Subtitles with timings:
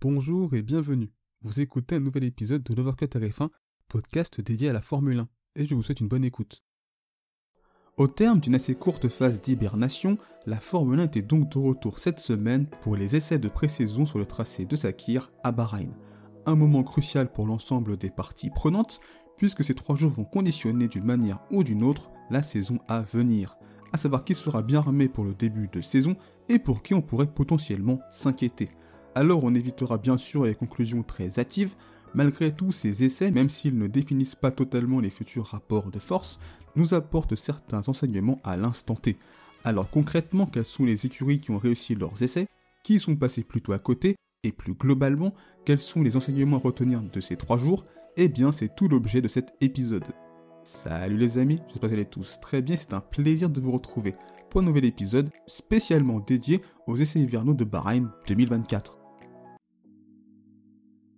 [0.00, 1.10] Bonjour et bienvenue.
[1.42, 3.48] Vous écoutez un nouvel épisode de l'Overcut RF1,
[3.88, 6.62] podcast dédié à la Formule 1, et je vous souhaite une bonne écoute.
[7.96, 10.16] Au terme d'une assez courte phase d'hibernation,
[10.46, 14.20] la Formule 1 était donc de retour cette semaine pour les essais de pré-saison sur
[14.20, 15.92] le tracé de Sakir à Bahreïn.
[16.46, 19.00] Un moment crucial pour l'ensemble des parties prenantes,
[19.36, 23.58] puisque ces trois jours vont conditionner d'une manière ou d'une autre la saison à venir,
[23.92, 26.14] à savoir qui sera bien armé pour le début de saison
[26.48, 28.70] et pour qui on pourrait potentiellement s'inquiéter.
[29.14, 31.74] Alors on évitera bien sûr les conclusions très hâtives,
[32.14, 36.38] Malgré tous ces essais, même s'ils ne définissent pas totalement les futurs rapports de force,
[36.74, 39.16] nous apportent certains enseignements à l'instant T.
[39.64, 42.46] Alors concrètement, quelles sont les écuries qui ont réussi leurs essais,
[42.82, 47.02] qui sont passés plutôt à côté, et plus globalement, quels sont les enseignements à retenir
[47.02, 47.84] de ces trois jours?
[48.16, 50.06] Eh bien, c'est tout l'objet de cet épisode.
[50.70, 53.72] Salut les amis, j'espère que vous allez tous très bien, c'est un plaisir de vous
[53.72, 54.12] retrouver
[54.50, 58.98] pour un nouvel épisode spécialement dédié aux essais hivernaux de Bahreïn 2024.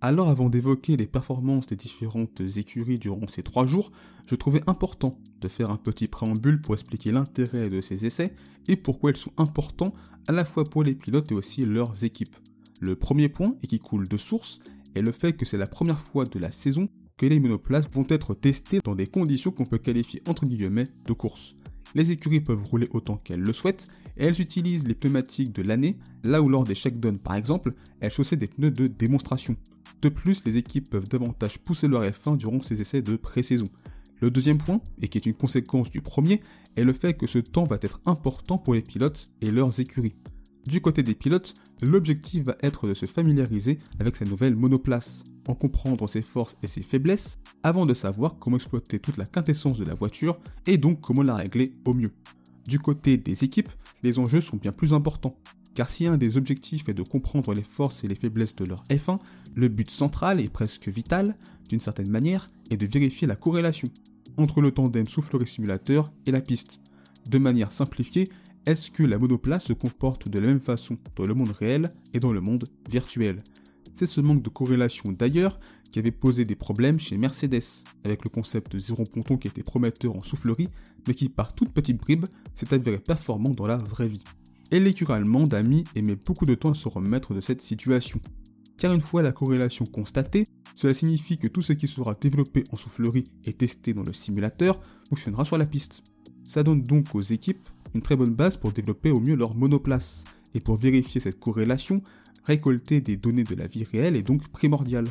[0.01, 3.91] Alors avant d'évoquer les performances des différentes écuries durant ces trois jours,
[4.29, 8.37] je trouvais important de faire un petit préambule pour expliquer l'intérêt de ces essais
[8.69, 9.95] et pourquoi ils sont importants
[10.29, 12.37] à la fois pour les pilotes et aussi leurs équipes.
[12.79, 14.61] Le premier point, et qui coule de source,
[14.95, 16.89] est le fait que c'est la première fois de la saison
[17.29, 21.55] les monoplaces vont être testés dans des conditions qu'on peut qualifier entre guillemets de course.
[21.95, 25.99] Les écuries peuvent rouler autant qu'elles le souhaitent et elles utilisent les pneumatiques de l'année,
[26.23, 29.57] là où lors des shakedowns par exemple, elles chaussaient des pneus de démonstration.
[30.03, 33.69] De plus, les équipes peuvent davantage pousser leur F1 durant ces essais de pré-saison.
[34.21, 36.41] Le deuxième point, et qui est une conséquence du premier,
[36.77, 40.15] est le fait que ce temps va être important pour les pilotes et leurs écuries.
[40.67, 45.55] Du côté des pilotes, l'objectif va être de se familiariser avec sa nouvelle monoplace, en
[45.55, 49.85] comprendre ses forces et ses faiblesses, avant de savoir comment exploiter toute la quintessence de
[49.85, 52.13] la voiture et donc comment la régler au mieux.
[52.67, 53.71] Du côté des équipes,
[54.03, 55.37] les enjeux sont bien plus importants.
[55.75, 58.83] Car si un des objectifs est de comprendre les forces et les faiblesses de leur
[58.91, 59.19] F1,
[59.55, 61.37] le but central et presque vital,
[61.69, 63.89] d'une certaine manière, est de vérifier la corrélation
[64.37, 66.81] entre le tandem soufflerie simulateur et la piste.
[67.29, 68.29] De manière simplifiée,
[68.67, 72.21] est-ce que la monoplace se comporte de la même façon dans le monde réel et
[72.21, 73.43] dans le monde virtuel?
[73.95, 75.59] C'est ce manque de corrélation d'ailleurs
[75.91, 80.15] qui avait posé des problèmes chez Mercedes, avec le concept zéro ponton qui était prometteur
[80.17, 80.69] en soufflerie,
[81.09, 84.23] mais qui par toute petite bribe s'est avéré performant dans la vraie vie
[84.71, 87.61] et l'écurie allemande a mis et met beaucoup de temps à se remettre de cette
[87.61, 88.21] situation.
[88.77, 92.77] Car une fois la corrélation constatée, cela signifie que tout ce qui sera développé en
[92.77, 96.03] soufflerie et testé dans le simulateur fonctionnera sur la piste.
[96.45, 100.25] Ça donne donc aux équipes une très bonne base pour développer au mieux leur monoplace.
[100.55, 102.03] Et pour vérifier cette corrélation,
[102.45, 105.09] récolter des données de la vie réelle est donc primordial.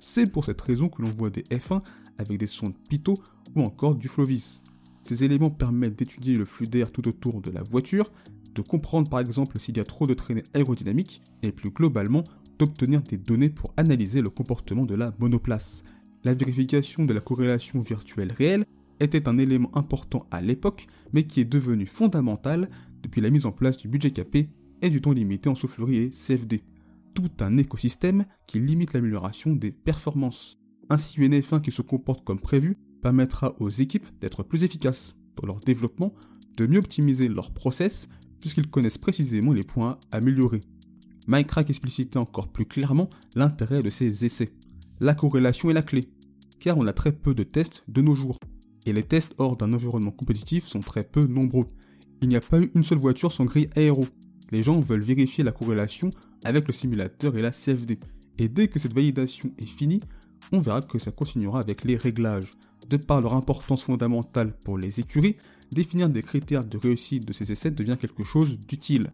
[0.00, 1.82] C'est pour cette raison que l'on voit des F1
[2.18, 3.18] avec des sondes Pitot
[3.54, 4.62] ou encore du Flovis.
[5.02, 8.10] Ces éléments permettent d'étudier le flux d'air tout autour de la voiture
[8.54, 12.24] de comprendre par exemple s'il y a trop de traînées aérodynamiques et plus globalement
[12.58, 15.82] d'obtenir des données pour analyser le comportement de la monoplace.
[16.24, 18.66] La vérification de la corrélation virtuelle réelle
[19.00, 22.68] était un élément important à l'époque, mais qui est devenu fondamental
[23.02, 24.50] depuis la mise en place du budget capé
[24.82, 26.62] et du temps limité en soufflerie et CFD.
[27.14, 30.58] Tout un écosystème qui limite l'amélioration des performances.
[30.90, 35.46] Ainsi, une F1 qui se comporte comme prévu permettra aux équipes d'être plus efficaces dans
[35.46, 36.14] leur développement,
[36.56, 38.08] de mieux optimiser leurs process,
[38.40, 40.60] puisqu'ils connaissent précisément les points à améliorer.
[41.26, 44.52] Minecraft explicitait encore plus clairement l'intérêt de ces essais.
[45.00, 46.06] La corrélation est la clé,
[46.58, 48.38] car on a très peu de tests de nos jours,
[48.86, 51.66] et les tests hors d'un environnement compétitif sont très peu nombreux.
[52.22, 54.06] Il n'y a pas eu une seule voiture sans grille aéro.
[54.50, 56.10] Les gens veulent vérifier la corrélation
[56.44, 57.98] avec le simulateur et la CFD.
[58.38, 60.00] Et dès que cette validation est finie,
[60.52, 62.54] on verra que ça continuera avec les réglages.
[62.88, 65.36] De par leur importance fondamentale pour les écuries,
[65.70, 69.12] définir des critères de réussite de ces essais devient quelque chose d'utile.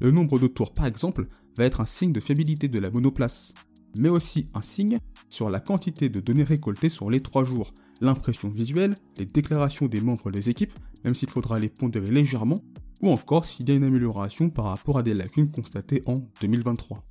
[0.00, 3.54] Le nombre de tours par exemple va être un signe de fiabilité de la monoplace,
[3.96, 4.98] mais aussi un signe
[5.28, 10.00] sur la quantité de données récoltées sur les 3 jours, l'impression visuelle, les déclarations des
[10.00, 10.72] membres des équipes,
[11.04, 12.60] même s'il faudra les pondérer légèrement,
[13.02, 17.04] ou encore s'il y a une amélioration par rapport à des lacunes constatées en 2023.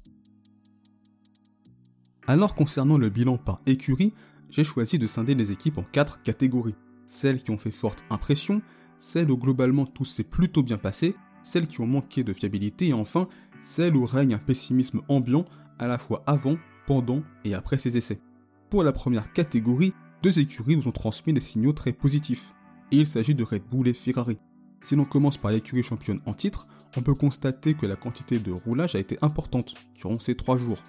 [2.28, 4.14] Alors concernant le bilan par écurie,
[4.50, 6.76] j'ai choisi de scinder les équipes en 4 catégories.
[7.06, 8.62] Celles qui ont fait forte impression,
[8.98, 12.94] celles où globalement tout s'est plutôt bien passé, celles qui ont manqué de fiabilité et
[12.94, 13.28] enfin
[13.60, 15.46] celles où règne un pessimisme ambiant
[15.80, 16.56] à la fois avant,
[16.88, 18.22] pendant et après ces essais.
[18.70, 22.56] Pour la première catégorie, deux écuries nous ont transmis des signaux très positifs,
[22.92, 24.40] et il s'agit de Red Bull et Ferrari.
[24.80, 26.66] Si l'on commence par l'écurie championne en titre,
[26.96, 30.82] on peut constater que la quantité de roulage a été importante durant ces trois jours.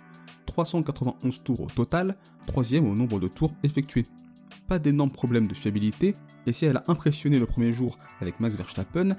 [0.46, 2.14] 391 tours au total,
[2.46, 4.06] troisième au nombre de tours effectués.
[4.68, 6.14] Pas d'énormes problèmes de fiabilité,
[6.46, 9.16] et si elle a impressionné le premier jour avec Max Verstappen,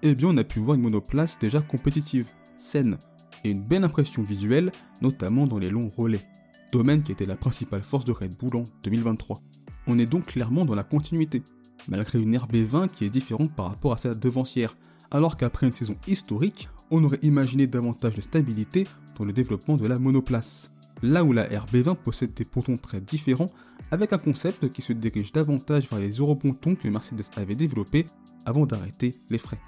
[0.00, 2.96] eh bien on a pu voir une monoplace déjà compétitive, saine.
[3.44, 4.72] et une belle impression visuelle,
[5.02, 6.26] notamment dans les longs relais,
[6.72, 9.42] domaine qui était la principale force de Red Bull en 2023.
[9.88, 11.42] On est donc clairement dans la continuité,
[11.88, 14.76] malgré une RB20 qui est différente par rapport à sa devancière,
[15.10, 18.86] alors qu'après une saison historique, on aurait imaginé davantage de stabilité
[19.18, 20.72] dans le développement de la monoplace.
[21.02, 23.50] Là où la RB20 possède des pontons très différents,
[23.90, 28.06] avec un concept qui se dirige davantage vers les europontons que Mercedes avait développés
[28.44, 29.60] avant d'arrêter les frais.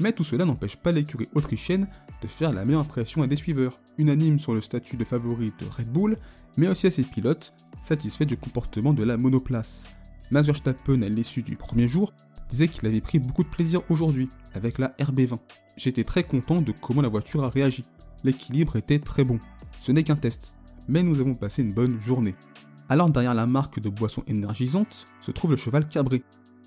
[0.00, 1.86] Mais tout cela n'empêche pas l'écurie autrichienne
[2.22, 5.66] de faire la meilleure impression à des suiveurs, unanimes sur le statut de favori de
[5.66, 6.16] Red Bull,
[6.56, 9.86] mais aussi à ses pilotes, satisfaits du comportement de la monoplace.
[10.30, 12.12] Max Verstappen, à l'issue du premier jour,
[12.48, 15.38] disait qu'il avait pris beaucoup de plaisir aujourd'hui avec la RB20.
[15.76, 17.84] J'étais très content de comment la voiture a réagi.
[18.24, 19.38] L'équilibre était très bon.
[19.80, 20.54] Ce n'est qu'un test,
[20.88, 22.34] mais nous avons passé une bonne journée.
[22.88, 26.22] Alors derrière la marque de boissons énergisantes se trouve le cheval cabré,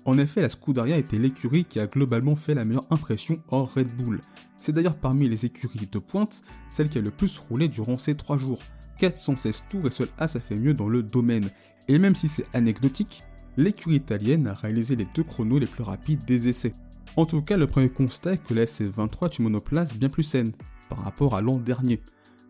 [0.06, 3.88] en effet, la Scuderia était l'écurie qui a globalement fait la meilleure impression hors Red
[3.96, 4.20] Bull.
[4.58, 8.14] C'est d'ailleurs parmi les écuries de pointe celle qui a le plus roulé durant ces
[8.14, 8.62] 3 jours.
[8.98, 11.50] 416 tours et seul As a fait mieux dans le domaine.
[11.88, 13.22] Et même si c'est anecdotique,
[13.56, 16.74] l'écurie italienne a réalisé les deux chronos les plus rapides des essais.
[17.16, 20.22] En tout cas, le premier constat est que la SC23 est une monoplace bien plus
[20.22, 20.52] saine
[20.88, 22.00] par rapport à l'an dernier.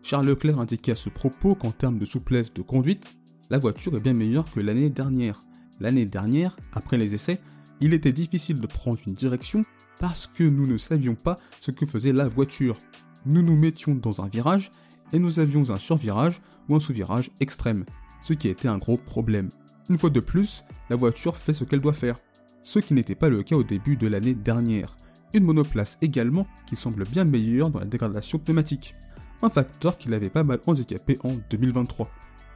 [0.01, 3.15] Charles Leclerc indiquait à ce propos qu'en termes de souplesse de conduite,
[3.49, 5.41] la voiture est bien meilleure que l'année dernière.
[5.79, 7.39] L'année dernière, après les essais,
[7.81, 9.65] il était difficile de prendre une direction
[9.99, 12.77] parce que nous ne savions pas ce que faisait la voiture.
[13.25, 14.71] Nous nous mettions dans un virage
[15.13, 17.85] et nous avions un survirage ou un sous-virage extrême,
[18.21, 19.49] ce qui était un gros problème.
[19.89, 22.19] Une fois de plus, la voiture fait ce qu'elle doit faire,
[22.63, 24.97] ce qui n'était pas le cas au début de l'année dernière.
[25.33, 28.95] Une monoplace également qui semble bien meilleure dans la dégradation pneumatique,
[29.41, 32.09] un facteur qui l'avait pas mal handicapé en 2023.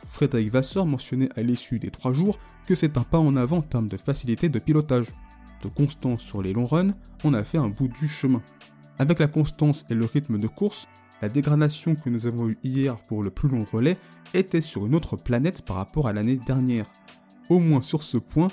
[0.06, 3.62] Frédéric Vasseur mentionnait à l'issue des trois jours que c'est un pas en avant en
[3.62, 5.08] termes de facilité de pilotage.
[5.62, 6.94] De constance sur les longs runs,
[7.24, 8.42] on a fait un bout du chemin.
[8.98, 10.88] Avec la constance et le rythme de course,
[11.22, 13.98] la dégradation que nous avons eue hier pour le plus long relais
[14.34, 16.86] était sur une autre planète par rapport à l'année dernière.
[17.50, 18.52] Au moins sur ce point,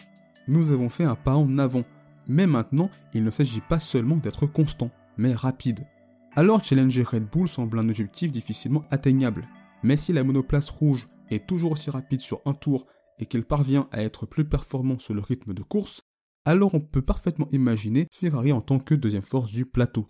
[0.48, 1.84] nous avons fait un pas en avant.
[2.28, 5.86] Mais maintenant, il ne s'agit pas seulement d'être constant, mais rapide.
[6.34, 9.48] Alors challenger Red Bull semble un objectif difficilement atteignable.
[9.82, 12.86] Mais si la monoplace rouge est toujours aussi rapide sur un tour
[13.18, 16.02] et qu'elle parvient à être plus performant sur le rythme de course,
[16.44, 20.08] alors on peut parfaitement imaginer Ferrari en tant que deuxième force du plateau.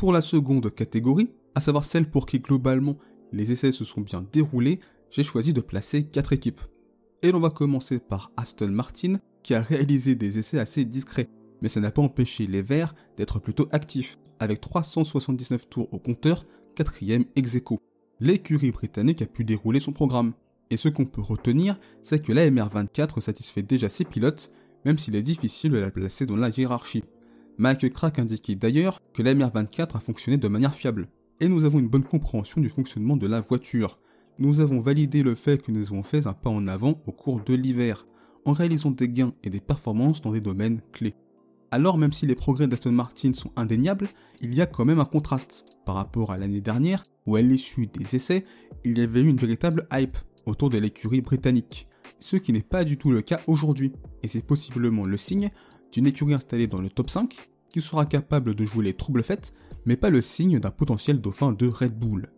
[0.00, 2.96] Pour la seconde catégorie, à savoir celle pour qui globalement
[3.32, 4.80] les essais se sont bien déroulés,
[5.10, 6.62] j'ai choisi de placer 4 équipes.
[7.20, 11.28] Et l'on va commencer par Aston Martin qui a réalisé des essais assez discrets,
[11.60, 16.46] mais ça n'a pas empêché les Verts d'être plutôt actifs, avec 379 tours au compteur,
[16.74, 17.58] quatrième ex
[18.20, 20.32] l'écurie britannique a pu dérouler son programme.
[20.70, 24.50] Et ce qu'on peut retenir, c'est que la MR24 satisfait déjà ses pilotes,
[24.86, 27.04] même s'il est difficile de la placer dans la hiérarchie.
[27.60, 31.08] Mike Crack indiquait d'ailleurs que la MR24 a fonctionné de manière fiable,
[31.40, 33.98] et nous avons une bonne compréhension du fonctionnement de la voiture.
[34.38, 37.44] Nous avons validé le fait que nous avons fait un pas en avant au cours
[37.44, 38.06] de l'hiver,
[38.46, 41.14] en réalisant des gains et des performances dans des domaines clés.
[41.70, 44.08] Alors même si les progrès d'Aston Martin sont indéniables,
[44.40, 47.88] il y a quand même un contraste par rapport à l'année dernière où à l'issue
[47.88, 48.42] des essais,
[48.84, 50.16] il y avait eu une véritable hype
[50.46, 51.86] autour de l'écurie britannique,
[52.20, 53.92] ce qui n'est pas du tout le cas aujourd'hui,
[54.22, 55.50] et c'est possiblement le signe
[55.92, 57.34] d'une écurie installée dans le top 5
[57.70, 59.52] qui sera capable de jouer les troubles faites,
[59.84, 62.28] mais pas le signe d'un potentiel dauphin de Red Bull.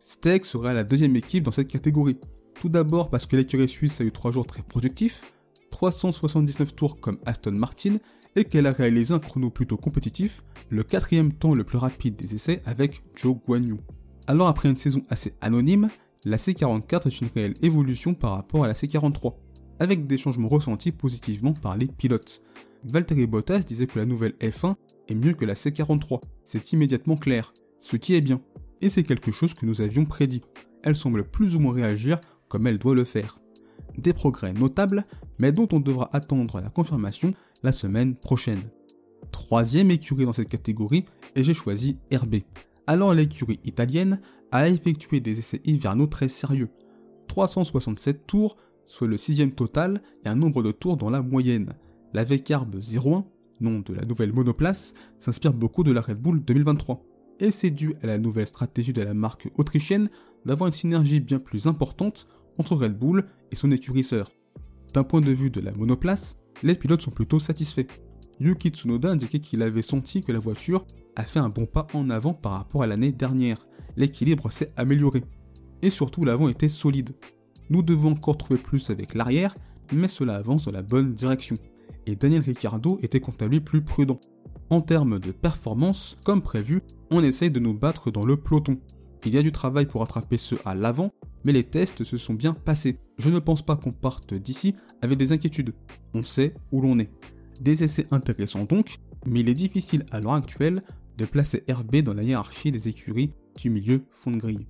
[0.00, 2.18] Steak sera la deuxième équipe dans cette catégorie.
[2.60, 5.22] Tout d'abord parce que l'écurie suisse a eu 3 jours très productifs,
[5.70, 7.96] 379 tours comme Aston Martin,
[8.36, 12.34] et qu'elle a réalisé un chrono plutôt compétitif, le quatrième temps le plus rapide des
[12.34, 13.76] essais avec Joe Guanyu.
[14.26, 15.90] Alors après une saison assez anonyme,
[16.24, 19.34] la C44 est une réelle évolution par rapport à la C43,
[19.80, 22.42] avec des changements ressentis positivement par les pilotes.
[22.90, 24.74] Valtteri Bottas disait que la nouvelle F1
[25.08, 28.40] est mieux que la C43, c'est immédiatement clair, ce qui est bien,
[28.80, 30.40] et c'est quelque chose que nous avions prédit.
[30.82, 32.18] Elle semble plus ou moins réagir
[32.48, 33.40] comme elle doit le faire.
[33.98, 35.04] Des progrès notables,
[35.38, 38.70] mais dont on devra attendre la confirmation la semaine prochaine.
[39.32, 41.04] Troisième écurie dans cette catégorie,
[41.36, 42.36] et j'ai choisi RB.
[42.86, 44.18] Alors l'écurie italienne
[44.50, 46.70] a effectué des essais hivernaux très sérieux.
[47.26, 51.74] 367 tours, soit le sixième total, et un nombre de tours dans la moyenne.
[52.14, 53.24] La V-Carb 01,
[53.60, 57.04] nom de la nouvelle monoplace, s'inspire beaucoup de la Red Bull 2023.
[57.40, 60.08] Et c'est dû à la nouvelle stratégie de la marque autrichienne
[60.46, 64.30] d'avoir une synergie bien plus importante entre Red Bull et son écurie sœur.
[64.94, 67.86] D'un point de vue de la monoplace, les pilotes sont plutôt satisfaits.
[68.40, 72.08] Yuki Tsunoda indiquait qu'il avait senti que la voiture a fait un bon pas en
[72.08, 73.62] avant par rapport à l'année dernière.
[73.96, 75.24] L'équilibre s'est amélioré.
[75.82, 77.10] Et surtout l'avant était solide.
[77.68, 79.54] Nous devons encore trouver plus avec l'arrière,
[79.92, 81.56] mais cela avance dans la bonne direction.
[82.08, 84.18] Et Daniel Ricciardo était quant à lui plus prudent.
[84.70, 88.78] En termes de performance, comme prévu, on essaye de nous battre dans le peloton.
[89.26, 91.10] Il y a du travail pour attraper ceux à l'avant,
[91.44, 92.98] mais les tests se sont bien passés.
[93.18, 95.74] Je ne pense pas qu'on parte d'ici avec des inquiétudes.
[96.14, 97.10] On sait où l'on est.
[97.60, 98.96] Des essais intéressants donc,
[99.26, 100.82] mais il est difficile à l'heure actuelle
[101.18, 104.66] de placer RB dans la hiérarchie des écuries du milieu fond de grille.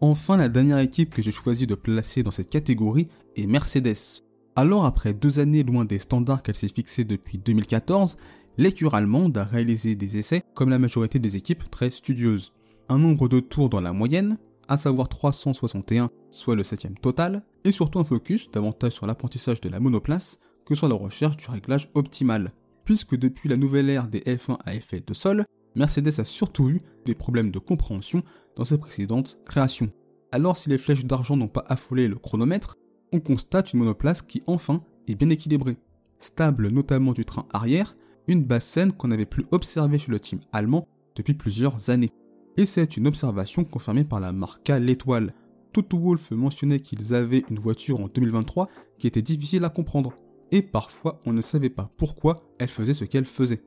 [0.00, 4.22] Enfin, la dernière équipe que j'ai choisi de placer dans cette catégorie est Mercedes.
[4.56, 8.16] Alors après deux années loin des standards qu'elle s'est fixés depuis 2014,
[8.56, 12.52] l'écurie allemande a réalisé des essais comme la majorité des équipes très studieuses.
[12.88, 17.72] Un nombre de tours dans la moyenne, à savoir 361, soit le 7 total, et
[17.72, 21.90] surtout un focus davantage sur l'apprentissage de la monoplace que sur la recherche du réglage
[21.94, 22.52] optimal.
[22.84, 26.80] Puisque depuis la nouvelle ère des F1 à effet de sol, Mercedes a surtout eu
[27.06, 28.22] des problèmes de compréhension
[28.54, 29.90] dans ses précédentes créations.
[30.30, 32.76] Alors si les flèches d'argent n'ont pas affolé le chronomètre,
[33.14, 35.76] on constate une monoplace qui enfin est bien équilibrée.
[36.18, 40.40] Stable notamment du train arrière, une basse scène qu'on n'avait plus observée chez le team
[40.52, 42.10] allemand depuis plusieurs années.
[42.56, 45.32] Et c'est une observation confirmée par la marca L'Étoile.
[45.72, 48.68] Toto Wolf mentionnait qu'ils avaient une voiture en 2023
[48.98, 50.12] qui était difficile à comprendre.
[50.50, 53.62] Et parfois on ne savait pas pourquoi elle faisait ce qu'elle faisait.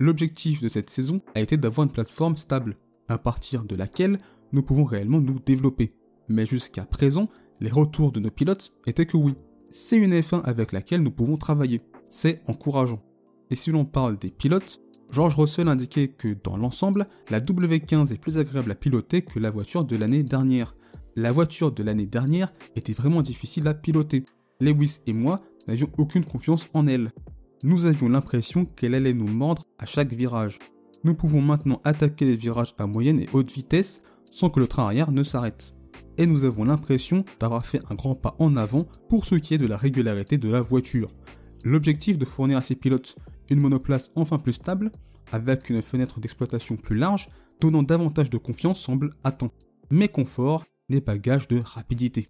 [0.00, 2.76] L'objectif de cette saison a été d'avoir une plateforme stable,
[3.06, 4.18] à partir de laquelle
[4.52, 5.94] nous pouvons réellement nous développer.
[6.28, 7.28] Mais jusqu'à présent,
[7.60, 9.34] les retours de nos pilotes étaient que oui.
[9.68, 11.82] C'est une F1 avec laquelle nous pouvons travailler.
[12.10, 13.02] C'est encourageant.
[13.50, 18.20] Et si l'on parle des pilotes, George Russell indiquait que dans l'ensemble, la W15 est
[18.20, 20.74] plus agréable à piloter que la voiture de l'année dernière.
[21.16, 24.24] La voiture de l'année dernière était vraiment difficile à piloter.
[24.60, 27.10] Lewis et moi n'avions aucune confiance en elle.
[27.62, 30.58] Nous avions l'impression qu'elle allait nous mordre à chaque virage.
[31.04, 34.84] Nous pouvons maintenant attaquer les virages à moyenne et haute vitesse sans que le train
[34.84, 35.72] arrière ne s'arrête.
[36.18, 39.58] Et nous avons l'impression d'avoir fait un grand pas en avant pour ce qui est
[39.58, 41.14] de la régularité de la voiture.
[41.64, 43.16] L'objectif de fournir à ces pilotes
[43.50, 44.90] une monoplace enfin plus stable,
[45.32, 47.28] avec une fenêtre d'exploitation plus large,
[47.60, 49.50] donnant davantage de confiance semble atteint.
[49.90, 52.28] Mais confort n'est pas gage de rapidité.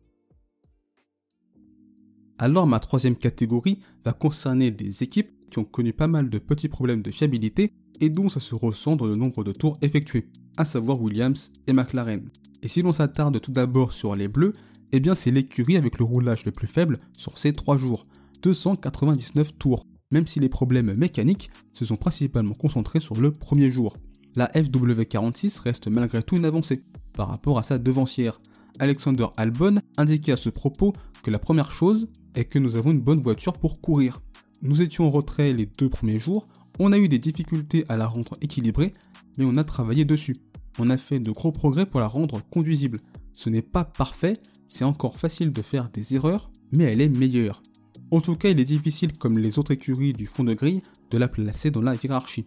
[2.38, 6.68] Alors ma troisième catégorie va concerner des équipes qui ont connu pas mal de petits
[6.68, 10.28] problèmes de fiabilité et dont ça se ressent dans le nombre de tours effectués,
[10.58, 12.28] à savoir Williams et McLaren.
[12.62, 14.52] Et si l'on s'attarde tout d'abord sur les bleus,
[14.92, 18.06] eh bien c'est l'écurie avec le roulage le plus faible sur ces 3 jours,
[18.42, 23.96] 299 tours, même si les problèmes mécaniques se sont principalement concentrés sur le premier jour.
[24.34, 28.40] La FW46 reste malgré tout une avancée par rapport à sa devancière.
[28.80, 33.00] Alexander Albon indiquait à ce propos que la première chose est que nous avons une
[33.00, 34.20] bonne voiture pour courir.
[34.62, 36.46] Nous étions en retrait les deux premiers jours,
[36.78, 38.92] on a eu des difficultés à la rendre équilibrée,
[39.36, 40.36] mais on a travaillé dessus.
[40.78, 43.00] On a fait de gros progrès pour la rendre conduisible.
[43.32, 44.36] Ce n'est pas parfait,
[44.68, 47.62] c'est encore facile de faire des erreurs, mais elle est meilleure.
[48.10, 51.18] En tout cas, il est difficile, comme les autres écuries du fond de grille, de
[51.18, 52.46] la placer dans la hiérarchie.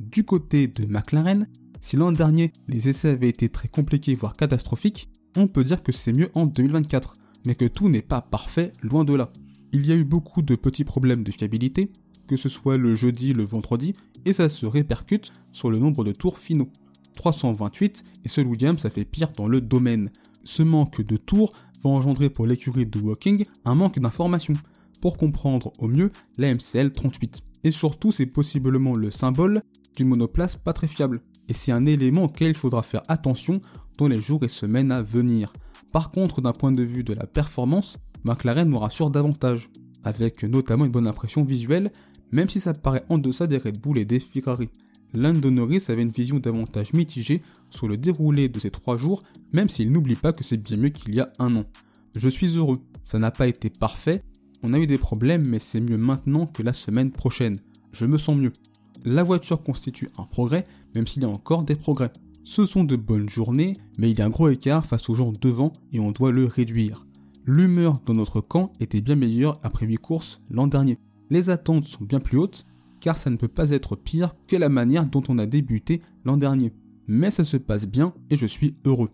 [0.00, 1.48] Du côté de McLaren,
[1.80, 5.92] si l'an dernier les essais avaient été très compliqués voire catastrophiques, on peut dire que
[5.92, 7.14] c'est mieux en 2024
[7.46, 9.32] mais que tout n'est pas parfait, loin de là.
[9.72, 11.90] Il y a eu beaucoup de petits problèmes de fiabilité,
[12.26, 13.94] que ce soit le jeudi, le vendredi,
[14.24, 16.70] et ça se répercute sur le nombre de tours finaux.
[17.14, 20.10] 328, et seul Williams a fait pire dans le domaine.
[20.44, 24.54] Ce manque de tours va engendrer pour l'écurie de Walking un manque d'informations,
[25.00, 27.42] pour comprendre au mieux la MCL 38.
[27.64, 29.62] Et surtout, c'est possiblement le symbole
[29.96, 31.20] d'une monoplace pas très fiable.
[31.48, 33.60] Et c'est un élément auquel il faudra faire attention
[33.96, 35.52] dans les jours et semaines à venir.
[35.92, 39.70] Par contre, d'un point de vue de la performance, McLaren nous rassure davantage,
[40.04, 41.90] avec notamment une bonne impression visuelle,
[42.30, 44.68] même si ça paraît en deçà des Red Bull et des Ferrari.
[45.14, 49.22] Lando Norris avait une vision davantage mitigée sur le déroulé de ces trois jours,
[49.52, 51.64] même s'il n'oublie pas que c'est bien mieux qu'il y a un an.
[52.14, 54.22] Je suis heureux, ça n'a pas été parfait,
[54.62, 57.58] on a eu des problèmes mais c'est mieux maintenant que la semaine prochaine.
[57.92, 58.52] Je me sens mieux.
[59.04, 62.12] La voiture constitue un progrès, même s'il y a encore des progrès.
[62.44, 65.32] Ce sont de bonnes journées, mais il y a un gros écart face aux gens
[65.40, 67.06] devant et on doit le réduire.
[67.46, 70.98] L'humeur dans notre camp était bien meilleure après 8 courses l'an dernier.
[71.30, 72.64] Les attentes sont bien plus hautes,
[73.08, 76.36] car ça ne peut pas être pire que la manière dont on a débuté l'an
[76.36, 76.74] dernier.
[77.06, 79.08] Mais ça se passe bien et je suis heureux.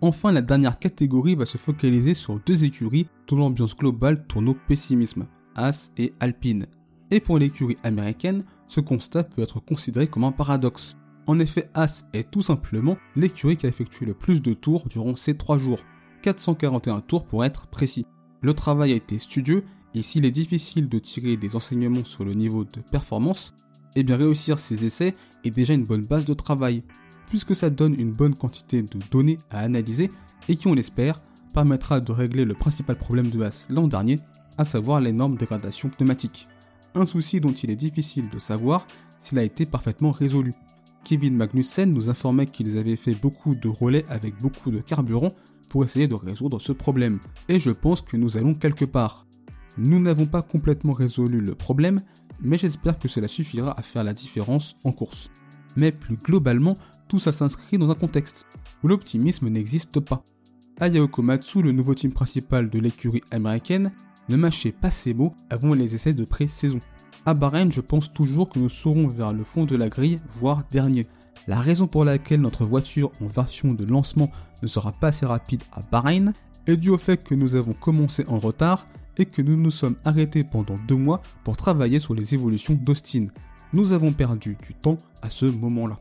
[0.00, 4.54] Enfin, la dernière catégorie va se focaliser sur deux écuries dont l'ambiance globale tourne au
[4.54, 6.64] pessimisme, As et Alpine.
[7.10, 10.96] Et pour l'écurie américaine, ce constat peut être considéré comme un paradoxe.
[11.26, 15.14] En effet, As est tout simplement l'écurie qui a effectué le plus de tours durant
[15.14, 15.80] ces 3 jours.
[16.22, 18.06] 441 tours pour être précis.
[18.40, 19.64] Le travail a été studieux
[19.98, 23.54] et s'il est difficile de tirer des enseignements sur le niveau de performance,
[23.96, 26.84] eh bien réussir ces essais est déjà une bonne base de travail,
[27.26, 30.12] puisque ça donne une bonne quantité de données à analyser
[30.48, 31.20] et qui, on l'espère,
[31.52, 34.20] permettra de régler le principal problème de As l'an dernier,
[34.56, 36.46] à savoir l'énorme dégradation pneumatique.
[36.94, 38.86] un souci dont il est difficile de savoir
[39.18, 40.54] s'il a été parfaitement résolu.
[41.02, 45.32] Kevin Magnussen nous informait qu'ils avaient fait beaucoup de relais avec beaucoup de carburant
[45.68, 49.27] pour essayer de résoudre ce problème, et je pense que nous allons quelque part.
[49.78, 52.02] Nous n'avons pas complètement résolu le problème,
[52.40, 55.30] mais j'espère que cela suffira à faire la différence en course.
[55.76, 58.44] Mais plus globalement, tout ça s'inscrit dans un contexte
[58.82, 60.24] où l'optimisme n'existe pas.
[60.80, 63.92] Ayao Komatsu, le nouveau team principal de l'écurie américaine,
[64.28, 66.80] ne mâchait pas ses mots avant les essais de pré-saison.
[67.24, 70.64] À Bahreïn, je pense toujours que nous serons vers le fond de la grille, voire
[70.70, 71.06] dernier.
[71.46, 74.30] La raison pour laquelle notre voiture en version de lancement
[74.62, 76.32] ne sera pas assez rapide à Bahreïn
[76.66, 78.86] est due au fait que nous avons commencé en retard
[79.18, 83.26] et que nous nous sommes arrêtés pendant deux mois pour travailler sur les évolutions d'Austin.
[83.72, 85.98] Nous avons perdu du temps à ce moment-là.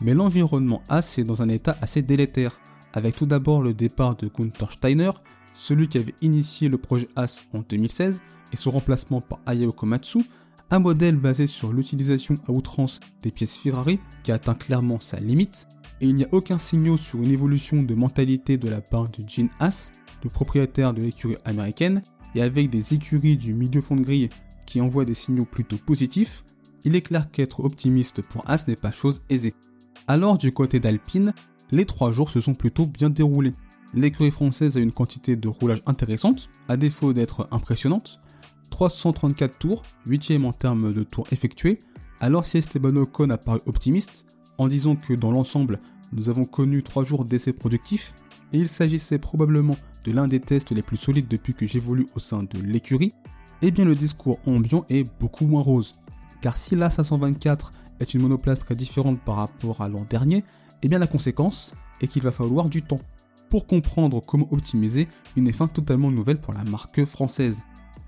[0.00, 2.60] Mais l'environnement AS est dans un état assez délétère,
[2.94, 5.10] avec tout d'abord le départ de Gunther Steiner,
[5.52, 10.24] celui qui avait initié le projet AS en 2016, et son remplacement par Hayao Komatsu,
[10.70, 15.66] un modèle basé sur l'utilisation à outrance des pièces Ferrari qui atteint clairement sa limite,
[16.00, 19.28] et il n'y a aucun signal sur une évolution de mentalité de la part de
[19.28, 19.92] Gene Haas,
[20.24, 22.02] le propriétaire de l'écurie américaine,
[22.34, 24.28] et avec des écuries du milieu fond de grille
[24.66, 26.44] qui envoient des signaux plutôt positifs,
[26.84, 29.54] il est clair qu'être optimiste pour Haas n'est pas chose aisée.
[30.06, 31.34] Alors du côté d'Alpine,
[31.70, 33.54] les trois jours se sont plutôt bien déroulés.
[33.94, 38.20] L'écurie française a une quantité de roulage intéressante, à défaut d'être impressionnante.
[38.70, 41.80] 334 tours, 8ème en termes de tours effectués,
[42.20, 44.26] alors si Esteban Ocon a paru optimiste,
[44.58, 45.80] en disant que dans l'ensemble,
[46.12, 48.14] nous avons connu 3 jours d'essais productifs,
[48.52, 52.18] et il s'agissait probablement de l'un des tests les plus solides depuis que j'évolue au
[52.18, 53.12] sein de l'écurie,
[53.62, 55.94] eh bien le discours ambiant est beaucoup moins rose.
[56.40, 60.44] Car si la 524 est une monoplace très différente par rapport à l'an dernier,
[60.82, 63.00] eh bien la conséquence est qu'il va falloir du temps
[63.50, 67.62] pour comprendre comment optimiser une F1 totalement nouvelle pour la marque française.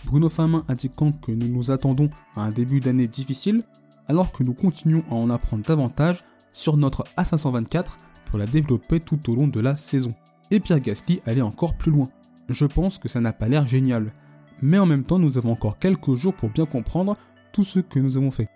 [0.07, 3.63] Bruno Famin indiquant que nous nous attendons à un début d'année difficile,
[4.09, 9.31] alors que nous continuons à en apprendre davantage sur notre A524 pour la développer tout
[9.31, 10.15] au long de la saison
[10.53, 12.11] et Pierre Gasly allait encore plus loin.
[12.49, 14.13] Je pense que ça n'a pas l'air génial,
[14.61, 17.17] mais en même temps nous avons encore quelques jours pour bien comprendre
[17.53, 18.49] tout ce que nous avons fait.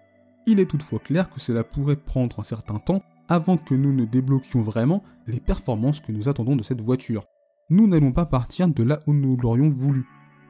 [0.47, 4.05] Il est toutefois clair que cela pourrait prendre un certain temps avant que nous ne
[4.05, 7.25] débloquions vraiment les performances que nous attendons de cette voiture.
[7.71, 10.05] Nous n'allons pas partir de là où nous l'aurions voulu,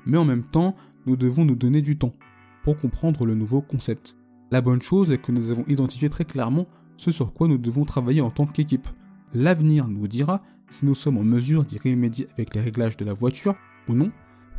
[0.04, 0.74] mais en même temps,
[1.06, 2.12] nous devons nous donner du temps
[2.64, 4.16] pour comprendre le nouveau concept.
[4.50, 7.84] La bonne chose est que nous avons identifié très clairement ce sur quoi nous devons
[7.84, 8.88] travailler en tant qu'équipe.
[9.34, 13.12] L'avenir nous dira si nous sommes en mesure d'y remédier avec les réglages de la
[13.12, 13.54] voiture
[13.88, 14.10] ou non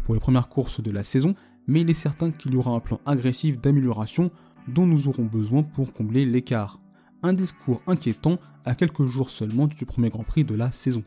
[0.03, 1.33] pour les premières courses de la saison,
[1.67, 4.31] mais il est certain qu'il y aura un plan agressif d'amélioration
[4.67, 6.79] dont nous aurons besoin pour combler l'écart.
[7.23, 11.03] Un discours inquiétant à quelques jours seulement du premier Grand Prix de la saison.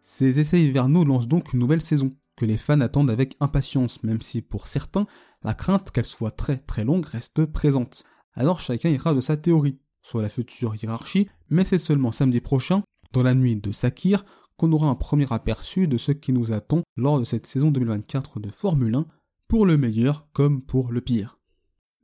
[0.00, 4.20] Ces essais hivernaux lancent donc une nouvelle saison, que les fans attendent avec impatience, même
[4.20, 5.06] si pour certains,
[5.42, 8.04] la crainte qu'elle soit très très longue reste présente.
[8.34, 12.82] Alors chacun ira de sa théorie, soit la future hiérarchie, mais c'est seulement samedi prochain
[13.12, 14.24] dans la nuit de Sakir
[14.56, 18.38] qu'on aura un premier aperçu de ce qui nous attend lors de cette saison 2024
[18.38, 19.06] de Formule 1,
[19.48, 21.38] pour le meilleur comme pour le pire.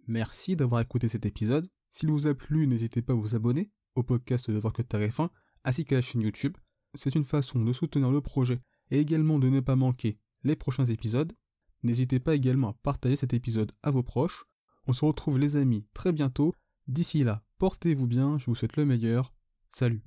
[0.09, 1.69] Merci d'avoir écouté cet épisode.
[1.91, 5.29] S'il vous a plu, n'hésitez pas à vous abonner au podcast de Voir que TF1
[5.65, 6.57] ainsi qu'à la chaîne YouTube.
[6.95, 8.61] C'est une façon de soutenir le projet
[8.91, 11.33] et également de ne pas manquer les prochains épisodes.
[11.83, 14.45] N'hésitez pas également à partager cet épisode à vos proches.
[14.87, 16.55] On se retrouve les amis très bientôt.
[16.89, 19.35] D'ici là, portez-vous bien, je vous souhaite le meilleur.
[19.69, 20.03] Salut